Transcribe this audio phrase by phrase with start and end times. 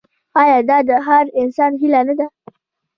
[0.41, 2.25] آیا دا د هر انسان هیله نه ده؟